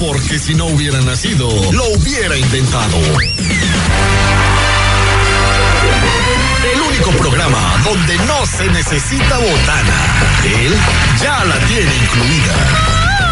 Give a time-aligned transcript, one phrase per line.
[0.00, 2.96] Porque si no hubiera nacido, lo hubiera inventado.
[6.72, 9.96] El único programa donde no se necesita botana.
[10.44, 10.74] Él
[11.20, 13.27] ya la tiene incluida.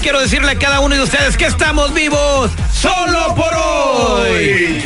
[0.00, 3.75] Quiero decirle a cada uno de ustedes que estamos vivos solo por hoy.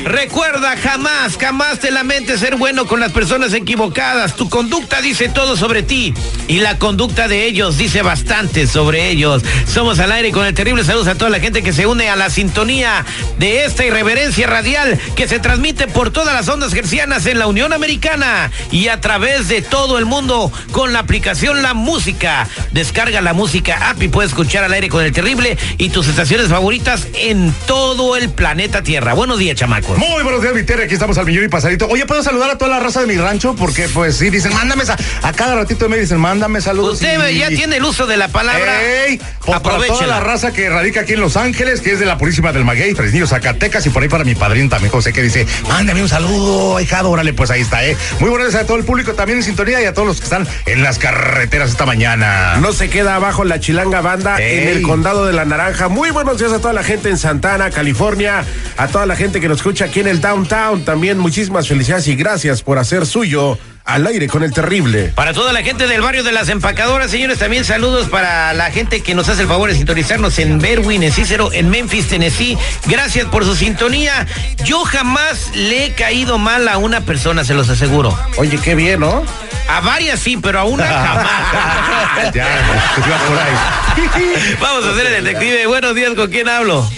[0.05, 4.35] Recuerda, jamás, jamás te lamentes ser bueno con las personas equivocadas.
[4.35, 6.15] Tu conducta dice todo sobre ti
[6.49, 9.43] y la conducta de ellos dice bastante sobre ellos.
[9.67, 12.17] Somos al aire con el terrible saludos a toda la gente que se une a
[12.17, 13.05] la sintonía
[13.39, 17.73] de esta irreverencia radial que se transmite por todas las ondas gercianas en la Unión
[17.73, 22.49] Americana y a través de todo el mundo con la aplicación La Música.
[22.73, 26.49] Descarga la música app y puedes escuchar al aire con el terrible y tus estaciones
[26.49, 29.00] favoritas en todo el planeta Tierra.
[29.01, 29.97] Buenos días, chamacos.
[29.99, 30.85] Muy buenos días, Viterra.
[30.85, 31.87] Aquí estamos al millón y pasadito.
[31.89, 33.55] Oye, ¿puedo saludar a toda la raza de mi rancho?
[33.57, 36.95] Porque, pues, sí, dicen, mándame, sa- a cada ratito me dicen, mándame saludos.
[36.95, 38.83] Usted y- ya tiene el uso de la palabra.
[38.83, 39.21] ¡Ey!
[39.47, 42.53] Para toda la raza que radica aquí en Los Ángeles, que es de la Purísima
[42.53, 46.03] del Maguey, Fresnillo, Zacatecas, y por ahí para mi padrino también, José, que dice, mándame
[46.03, 47.97] un saludo, hijado, órale, pues ahí está, ¿eh?
[48.21, 50.25] Muy buenos días a todo el público también en sintonía y a todos los que
[50.25, 52.57] están en las carreteras esta mañana.
[52.61, 54.59] No se queda abajo la Chilanga Banda Ey.
[54.61, 55.89] en el condado de la Naranja.
[55.89, 58.45] Muy buenos días a toda la gente en Santana, California,
[58.77, 60.85] a toda la gente que nos escucha aquí en el downtown.
[60.85, 65.13] También muchísimas felicidades y gracias por hacer suyo al aire con el terrible.
[65.15, 69.03] Para toda la gente del barrio de las empacadoras, señores, también saludos para la gente
[69.03, 72.59] que nos hace el favor de sintonizarnos en Berwin, en Cícero, en Memphis, Tennessee.
[72.87, 74.27] Gracias por su sintonía.
[74.65, 78.17] Yo jamás le he caído mal a una persona, se los aseguro.
[78.37, 79.25] Oye, qué bien, ¿no?
[79.69, 82.35] A varias sí, pero a una jamás.
[82.35, 82.47] ya,
[82.95, 84.57] se iba por ahí.
[84.61, 85.67] Vamos a hacer el detective.
[85.67, 86.89] Buenos días, ¿con quién hablo?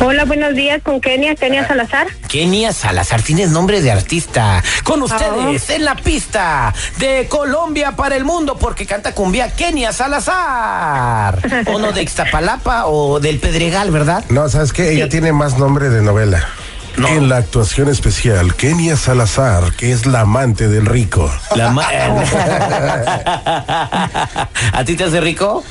[0.00, 2.06] Hola, buenos días, con Kenia, Kenia Salazar.
[2.28, 4.62] Kenia Salazar, tienes nombre de artista.
[4.84, 11.40] Con ustedes, en la pista de Colombia para el mundo, porque canta cumbia Kenia Salazar.
[11.66, 14.24] O no de Ixtapalapa o del Pedregal, ¿verdad?
[14.28, 14.92] No, ¿sabes qué?
[14.92, 16.46] Ella tiene más nombre de novela.
[16.96, 21.28] En la actuación especial, Kenia Salazar, que es la amante del rico.
[21.54, 21.68] La
[24.72, 25.62] ¿A ti te hace rico?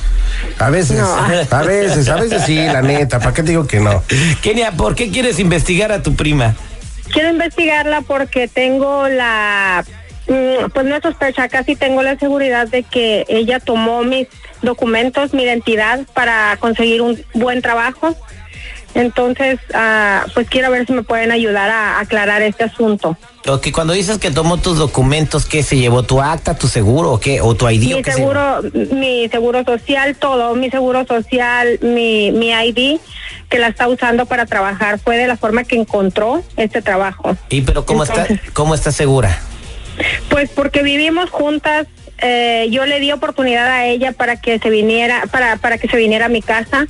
[0.58, 1.00] A veces,
[1.50, 3.18] a veces, a veces sí, la neta.
[3.18, 4.02] ¿Para qué te digo que no?
[4.42, 6.54] Kenia, ¿por qué quieres investigar a tu prima?
[7.12, 9.84] Quiero investigarla porque tengo la,
[10.26, 14.28] mm, pues no sospecha, casi tengo la seguridad de que ella tomó mis
[14.62, 18.16] documentos, mi identidad para conseguir un buen trabajo.
[18.98, 23.16] Entonces, ah, pues quiero ver si me pueden ayudar a aclarar este asunto.
[23.46, 26.02] O que cuando dices que tomó tus documentos, ¿qué se llevó?
[26.02, 27.40] ¿Tu acta, tu seguro o qué?
[27.40, 27.94] ¿O tu ID?
[27.94, 28.60] Mi se- seguro,
[28.90, 32.98] mi seguro social, todo, mi seguro social, mi, mi ID,
[33.48, 37.36] que la está usando para trabajar, fue de la forma que encontró este trabajo.
[37.50, 39.38] ¿Y pero cómo está, cómo está segura?
[40.28, 41.86] Pues porque vivimos juntas,
[42.20, 45.96] eh, yo le di oportunidad a ella para que se viniera, para, para que se
[45.96, 46.86] viniera a mi casa.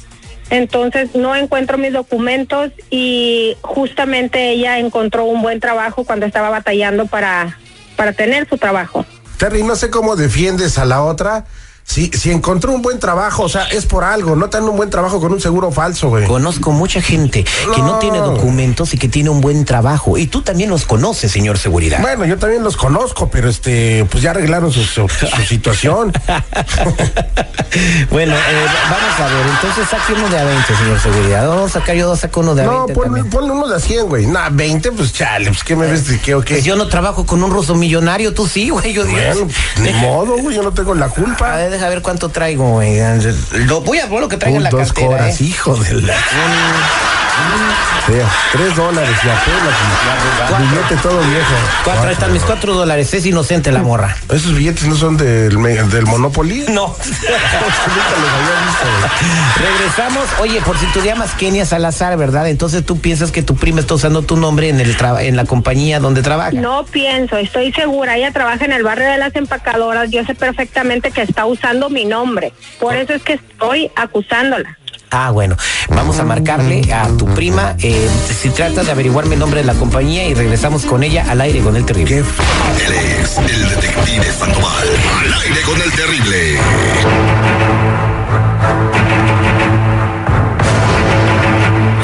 [0.51, 7.07] Entonces no encuentro mis documentos y justamente ella encontró un buen trabajo cuando estaba batallando
[7.07, 7.59] para,
[7.97, 9.05] para tener su trabajo.
[9.39, 11.45] Terry, no sé cómo defiendes a la otra.
[11.89, 14.37] Si, si encontró un buen trabajo, o sea, es por algo.
[14.37, 16.27] No te dan un buen trabajo con un seguro falso, güey.
[16.27, 17.99] Conozco mucha gente que no No.
[17.99, 20.19] tiene documentos y que tiene un buen trabajo.
[20.19, 22.01] Y tú también los conoces, señor seguridad.
[22.03, 26.13] Bueno, yo también los conozco, pero este, pues ya arreglaron su, su- su situación.
[28.11, 29.47] bueno, eh, vamos a ver.
[29.47, 31.49] Entonces saque uno de a 20, señor seguridad.
[31.49, 33.31] Vamos a sacar yo dos, saco uno de a No, 20 ponle, también.
[33.31, 34.27] ponle uno de a 100, güey.
[34.27, 36.55] Nah, 20, pues chale, pues qué me ves de qué o qué.
[36.57, 38.93] Pues yo no trabajo con un ruso millonario, tú sí, güey.
[38.93, 39.07] Yo.
[39.07, 39.49] Bueno,
[39.81, 41.57] ni modo, güey, yo no tengo la A culpa.
[41.57, 43.01] ver, deja ver cuánto traigo, güey.
[43.67, 45.09] Lo, voy a ver lo que traigo en la dos cartera.
[45.09, 45.45] horas, eh.
[45.45, 46.15] hijo de la.
[48.09, 50.71] Vea, tres dólares y apenas.
[50.71, 51.53] Billete todo viejo.
[51.85, 53.13] Cuatro, ahí están mis cuatro dólares.
[53.13, 54.17] Es inocente la morra.
[54.33, 56.65] ¿Esos billetes no son del, me- del Monopoly?
[56.71, 56.87] No.
[56.97, 58.87] Nunca los había visto.
[59.59, 59.71] güey.
[59.71, 60.25] Regresamos.
[60.41, 62.49] Oye, por si tú llamas Kenia Salazar, ¿verdad?
[62.49, 65.45] Entonces tú piensas que tu prima está usando tu nombre en el traba- en la
[65.45, 66.53] compañía donde trabaja.
[66.53, 68.17] No pienso, estoy segura.
[68.17, 70.11] Ella trabaja en el barrio de las empacadoras.
[70.11, 72.55] Yo sé perfectamente que está usando mi nombre.
[72.81, 74.78] Por eso es que estoy acusándola.
[75.11, 75.57] Ah, bueno.
[75.89, 77.75] Vamos a marcarle a tu prima.
[77.79, 78.09] eh,
[78.41, 81.61] si trata de averiguarme el nombre de la compañía y regresamos con ella al aire
[81.61, 82.19] con el terrible.
[82.19, 82.25] Él
[83.23, 84.89] es el detective Sandoval.
[85.21, 86.59] Al aire con el terrible.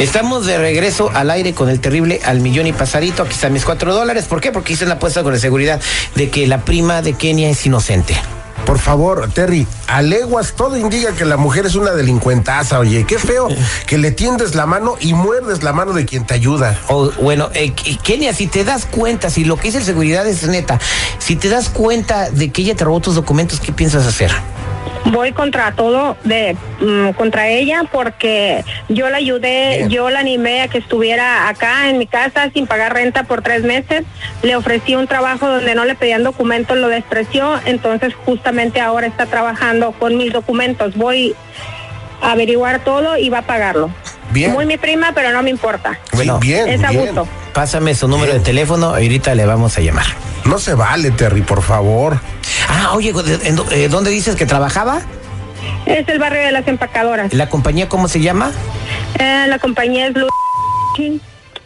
[0.00, 3.22] Estamos de regreso al aire con el terrible al millón y pasadito.
[3.22, 4.24] Aquí están mis cuatro dólares.
[4.24, 4.52] ¿Por qué?
[4.52, 5.80] Porque hice una apuesta con la seguridad
[6.14, 8.16] de que la prima de Kenia es inocente.
[8.66, 13.18] Por favor, Terry, a leguas todo indica que la mujer es una delincuentaza, oye, qué
[13.18, 13.48] feo
[13.86, 16.78] que le tiendes la mano y muerdes la mano de quien te ayuda.
[16.88, 17.72] O, bueno, eh,
[18.02, 20.80] Kenia, si te das cuenta, si lo que dice el seguridad es neta,
[21.18, 24.30] si te das cuenta de que ella te robó tus documentos, ¿qué piensas hacer?
[25.06, 29.90] Voy contra todo de mm, contra ella porque yo la ayudé, Bien.
[29.90, 33.62] yo la animé a que estuviera acá en mi casa sin pagar renta por tres
[33.64, 34.04] meses.
[34.42, 37.60] Le ofrecí un trabajo donde no le pedían documentos, lo despreció.
[37.66, 40.96] Entonces justamente ahora está trabajando con mis documentos.
[40.96, 41.34] Voy
[42.22, 43.90] a averiguar todo y va a pagarlo.
[44.30, 44.52] Bien.
[44.52, 45.98] Muy mi prima, pero no me importa.
[46.12, 46.84] Bueno, bien, es bien.
[46.86, 47.28] abuso.
[47.52, 50.06] Pásame su número de teléfono, ahorita le vamos a llamar.
[50.44, 52.20] No se vale, Terry, por favor.
[52.74, 55.00] Ah, oye, ¿de- en do- eh, ¿dónde dices que trabajaba?
[55.86, 57.32] Es el barrio de las empacadoras.
[57.32, 58.50] ¿La compañía cómo se llama?
[59.18, 60.28] Eh, la compañía es Blue.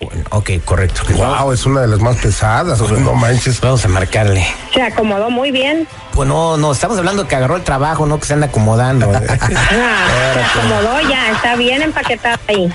[0.00, 1.02] Bueno, ok, correcto.
[1.14, 3.60] Wow, es una de las más pesadas, no manches.
[3.60, 4.46] Vamos a marcarle.
[4.72, 5.88] Se acomodó muy bien.
[6.12, 9.10] Pues no, no, estamos hablando que agarró el trabajo, no que se anda acomodando.
[9.12, 9.20] Ah,
[10.34, 12.70] se acomodó ya, está bien empaquetada ahí.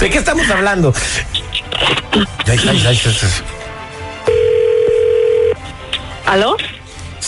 [0.00, 0.92] ¿De qué estamos hablando?
[6.26, 6.56] ¿Aló?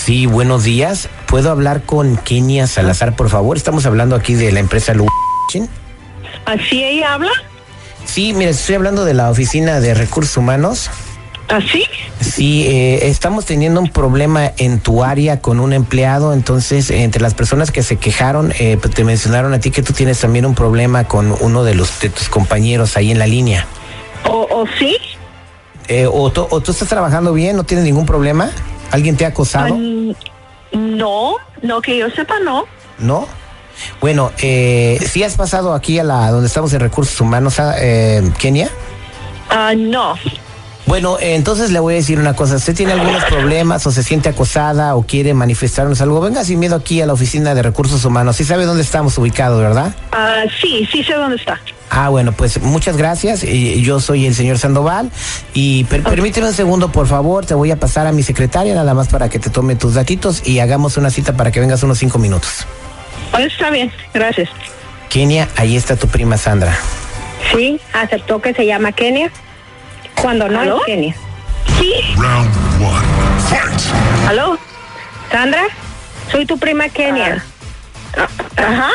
[0.06, 1.08] Sí, buenos días.
[1.26, 3.56] ¿Puedo hablar con Kenia Salazar, por favor?
[3.56, 5.04] Estamos hablando aquí de la empresa Lu.
[6.44, 7.32] ¿Así ella habla?
[8.04, 10.90] Sí, mira, estoy hablando de la oficina de recursos humanos.
[11.48, 11.84] ¿Así?
[12.20, 17.34] Sí, eh, estamos teniendo un problema en tu área con un empleado, entonces entre las
[17.34, 20.54] personas que se quejaron, eh, pues, te mencionaron a ti que tú tienes también un
[20.54, 23.66] problema con uno de los de tus compañeros ahí en la línea.
[24.24, 24.96] ¿O, o sí?
[25.88, 28.50] Eh, o, tú- o tú estás trabajando bien, no tienes ningún problema?
[28.90, 29.74] ¿Alguien te ha acosado?
[29.74, 32.64] Ah, no, no que yo sepa, no.
[32.98, 33.26] ¿No?
[34.00, 38.22] Bueno, eh, ¿sí has pasado aquí a la donde estamos en recursos humanos, a, eh,
[38.38, 38.70] Kenia?
[39.50, 40.14] Ah, no.
[40.86, 42.56] Bueno, eh, entonces le voy a decir una cosa.
[42.56, 46.20] ¿Usted tiene algunos problemas o se siente acosada o quiere manifestarnos algo?
[46.20, 48.36] Venga sin miedo aquí a la oficina de recursos humanos.
[48.36, 49.94] Sí sabe dónde estamos ubicados, ¿verdad?
[50.12, 51.60] Ah, sí, sí sé dónde está.
[51.88, 53.44] Ah, bueno, pues muchas gracias.
[53.44, 55.10] Y yo soy el señor Sandoval.
[55.54, 57.46] Y per- permíteme un segundo, por favor.
[57.46, 60.46] Te voy a pasar a mi secretaria nada más para que te tome tus datitos
[60.46, 62.66] y hagamos una cita para que vengas unos cinco minutos.
[63.32, 64.48] Ah, está bien, gracias.
[65.08, 66.76] Kenia, ahí está tu prima Sandra.
[67.54, 69.30] Sí, aceptó que se llama Kenia.
[70.20, 70.78] Cuando no ¿Aló?
[70.80, 71.14] es Kenia.
[71.78, 72.50] Sí, Round
[72.82, 73.06] one.
[73.48, 74.28] Fight.
[74.28, 74.58] ¿aló?
[75.30, 75.62] Sandra,
[76.32, 77.44] soy tu prima Kenia.
[78.56, 78.90] Ajá.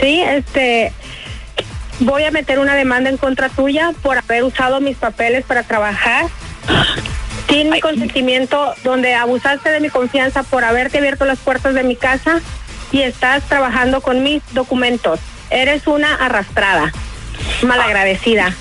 [0.00, 0.92] Sí, este.
[2.04, 6.26] Voy a meter una demanda en contra tuya por haber usado mis papeles para trabajar
[7.48, 11.94] sin mi consentimiento, donde abusaste de mi confianza por haberte abierto las puertas de mi
[11.94, 12.40] casa
[12.90, 15.20] y estás trabajando con mis documentos.
[15.50, 16.92] Eres una arrastrada,
[17.62, 18.52] malagradecida.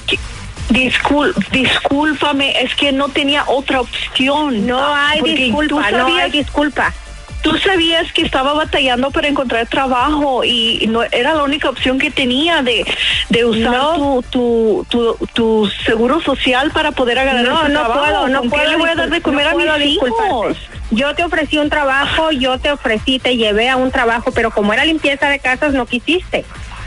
[0.70, 4.68] Discul discúlpame, es que no tenía otra opción.
[4.68, 6.94] No hay disculpa, no hay disculpa.
[7.42, 12.12] Tú sabías que estaba batallando para encontrar trabajo y no era la única opción que
[12.12, 12.86] tenía de,
[13.30, 14.22] de usar No.
[14.22, 18.00] tu, tu, tu, tu seguro social para poder agarrar No, ese no trabajo.
[18.00, 18.70] puedo, no ¿Con qué puedo.
[18.72, 20.58] le voy a dar de comer no a puedo mis hijos?
[20.92, 24.74] Yo te ofrecí un trabajo, yo te ofrecí, te llevé a un trabajo, pero como
[24.74, 26.46] era limpieza de casas, no quisiste.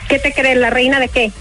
[0.08, 1.32] ¿Qué te crees, la reina de qué?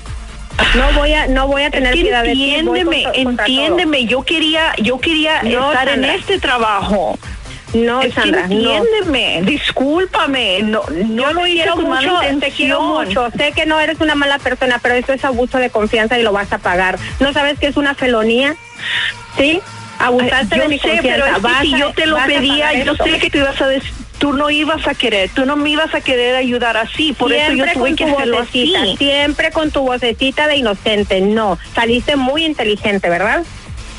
[0.75, 2.39] No voy a, no voy a tener Es que piedad de ti.
[2.63, 7.17] voy entiéndeme, entiéndeme, yo quería, yo quería No, estar en este trabajo.
[7.73, 8.75] No, es Sandra, que no.
[8.75, 13.29] entiéndeme, discúlpame, no, no Yo lo te quiero mucho, te quiero mucho.
[13.35, 16.31] Sé que no eres una mala persona, pero eso es abuso de confianza y lo
[16.31, 16.99] vas a pagar.
[17.19, 18.55] ¿No sabes que es una felonía?
[19.37, 19.59] ¿Sí?
[19.99, 21.09] Abusaste yo de mi sé, confianza.
[21.13, 23.03] pero es que Vas si a- yo te lo pedía, yo esto.
[23.05, 23.83] sé que tú ibas a des-
[24.19, 27.51] tú no ibas a querer, tú no me ibas a querer ayudar así, por eso
[27.53, 28.97] yo tuve que hacerlo vocecita, así.
[28.97, 31.21] Siempre con tu vocecita de inocente.
[31.21, 33.43] No, saliste muy inteligente, ¿verdad?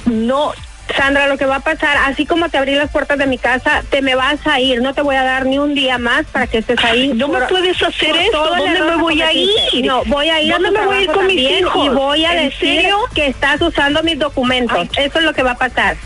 [0.06, 0.52] No,
[0.96, 3.82] Sandra, lo que va a pasar, así como te abrí las puertas de mi casa,
[3.90, 4.82] te me vas a ir.
[4.82, 7.12] No te voy a dar ni un día más para que estés ahí.
[7.14, 9.50] no me puedes hacer el ¿dónde me voy a a ir?
[9.84, 11.86] No, voy a ir a ¿Dónde tu me voy a ir con mis hijos?
[11.86, 12.98] y voy a ¿En decir serio?
[13.14, 14.88] que estás usando mis documentos.
[14.96, 15.96] Eso es lo que va a pasar.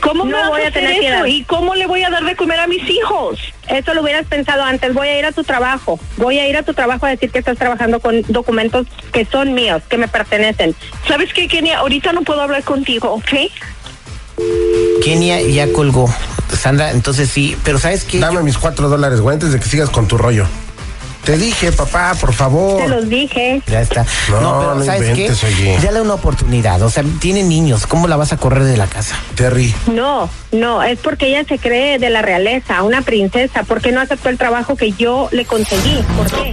[0.00, 1.26] ¿Cómo me no vas voy a a hacer tener eso?
[1.26, 3.38] ¿Y cómo le voy a dar de comer a mis hijos?
[3.68, 4.92] Eso lo hubieras pensado antes.
[4.94, 6.00] Voy a ir a tu trabajo.
[6.16, 9.54] Voy a ir a tu trabajo a decir que estás trabajando con documentos que son
[9.54, 10.74] míos, que me pertenecen.
[11.06, 11.78] ¿Sabes qué, Kenia?
[11.78, 13.32] Ahorita no puedo hablar contigo, ¿ok?
[15.02, 16.12] Kenia ya colgó.
[16.58, 18.18] Sandra, entonces sí, pero ¿sabes qué?
[18.18, 20.46] Dame mis cuatro dólares, güey, antes de que sigas con tu rollo.
[21.24, 22.82] Te dije, papá, por favor.
[22.82, 23.62] Te los dije.
[23.68, 24.04] Ya está.
[24.28, 25.46] No, pero no ¿sabes inventes, qué?
[25.46, 25.78] oye.
[25.80, 26.82] Dale una oportunidad.
[26.82, 27.86] O sea, tiene niños.
[27.86, 29.16] ¿Cómo la vas a correr de la casa?
[29.36, 29.72] Terry.
[29.86, 33.62] No, no, es porque ella se cree de la realeza, una princesa.
[33.62, 36.02] ¿Por qué no aceptó el trabajo que yo le conseguí?
[36.16, 36.52] ¿Por qué?